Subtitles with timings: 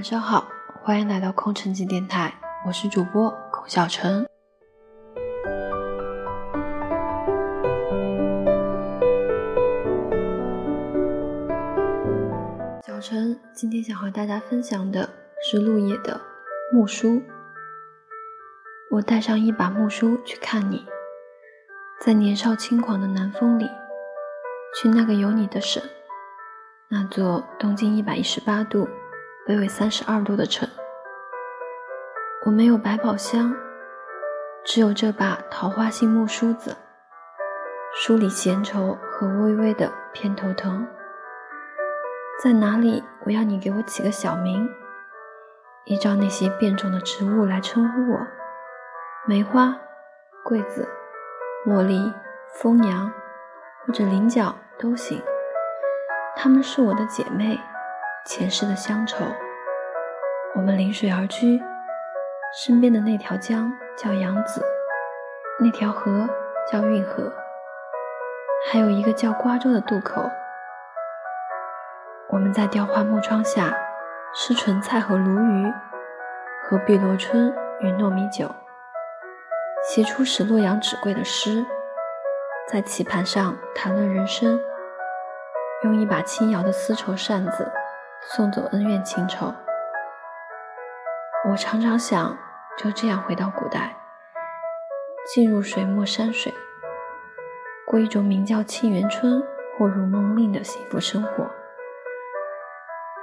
[0.00, 0.48] 晚上好，
[0.82, 2.32] 欢迎来到空城计电台，
[2.64, 4.26] 我是主播孔小晨。
[12.82, 15.06] 小陈今天想和大家分享的
[15.42, 16.18] 是陆野的
[16.74, 17.08] 《木书》。
[18.92, 20.86] 我带上一把木梳去看你，
[22.00, 23.68] 在年少轻狂的南风里，
[24.80, 25.82] 去那个有你的省，
[26.88, 28.88] 那座东经一百一十八度。
[29.50, 30.68] 北纬三十二度的城，
[32.46, 33.52] 我没有百宝箱，
[34.64, 36.76] 只有这把桃花心木梳子，
[37.92, 40.86] 梳理闲愁和微微的偏头疼。
[42.40, 43.02] 在哪里？
[43.26, 44.68] 我要你给我起个小名，
[45.86, 48.20] 依照那些变种的植物来称呼我：
[49.26, 49.76] 梅花、
[50.44, 50.88] 桂子、
[51.66, 52.14] 茉莉、
[52.54, 53.12] 风杨，
[53.84, 55.20] 或者菱角都行。
[56.36, 57.58] 她们是我的姐妹。
[58.26, 59.24] 前世的乡愁，
[60.54, 61.60] 我们临水而居，
[62.54, 64.62] 身边的那条江叫扬子，
[65.58, 66.28] 那条河
[66.70, 67.32] 叫运河，
[68.70, 70.22] 还有一个叫瓜洲的渡口。
[72.28, 73.74] 我们在雕花木窗下
[74.34, 75.72] 吃莼菜和鲈鱼，
[76.62, 78.54] 喝碧螺春与糯米酒，
[79.82, 81.64] 写出使洛阳纸贵的诗，
[82.68, 84.60] 在棋盘上谈论人生，
[85.84, 87.72] 用一把轻摇的丝绸扇子。
[88.22, 89.52] 送走恩怨情仇，
[91.48, 92.36] 我常常想
[92.76, 93.96] 就这样回到古代，
[95.34, 96.52] 进入水墨山水，
[97.86, 99.40] 过一种名叫《沁园春》
[99.78, 101.50] 或《如梦令》的幸福生活。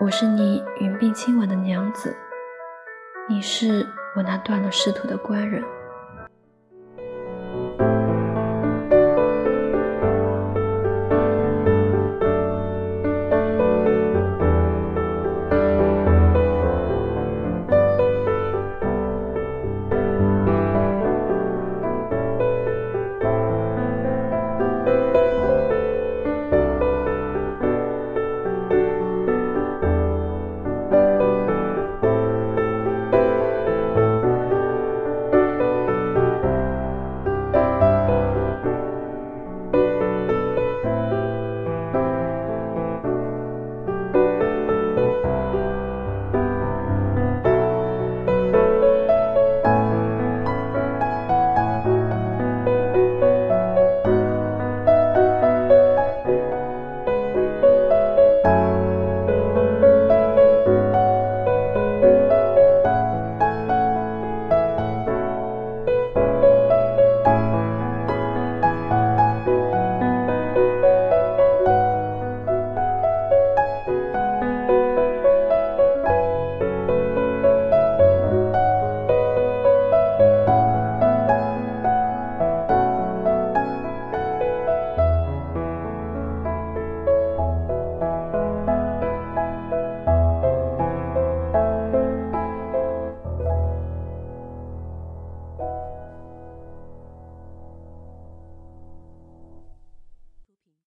[0.00, 2.16] 我是你云鬓轻吻的娘子，
[3.28, 5.62] 你是我那断了仕途的官人。